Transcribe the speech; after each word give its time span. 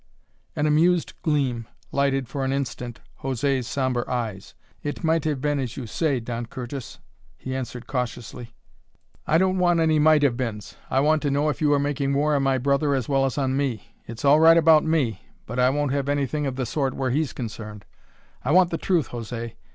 An 0.55 0.65
amused 0.65 1.13
gleam 1.21 1.67
lighted 1.91 2.27
for 2.27 2.43
an 2.43 2.51
instant 2.51 3.01
José's 3.21 3.67
sombre 3.67 4.03
eyes. 4.09 4.55
"It 4.81 5.03
might 5.03 5.25
have 5.25 5.41
been 5.41 5.59
as 5.59 5.77
you 5.77 5.85
say, 5.85 6.19
Don 6.19 6.47
Curtis," 6.47 6.97
he 7.37 7.55
answered 7.55 7.85
cautiously. 7.85 8.55
"I 9.27 9.37
don't 9.37 9.59
want 9.59 9.79
any 9.79 9.99
might 9.99 10.23
have 10.23 10.35
beens; 10.37 10.75
I 10.89 11.01
want 11.01 11.21
to 11.21 11.29
know 11.29 11.49
if 11.49 11.61
you 11.61 11.71
are 11.73 11.77
making 11.79 12.15
war 12.15 12.35
on 12.35 12.41
my 12.41 12.57
brother 12.57 12.95
as 12.95 13.07
well 13.07 13.25
as 13.25 13.37
on 13.37 13.55
me. 13.55 13.93
It's 14.07 14.25
all 14.25 14.39
right 14.39 14.57
about 14.57 14.83
me, 14.83 15.21
but 15.45 15.59
I 15.59 15.69
won't 15.69 15.91
have 15.91 16.09
anything 16.09 16.47
of 16.47 16.55
the 16.55 16.65
sort 16.65 16.95
where 16.95 17.11
he's 17.11 17.31
concerned. 17.31 17.85
I 18.43 18.49
want 18.53 18.71
the 18.71 18.79
truth, 18.79 19.09
José. 19.09 19.53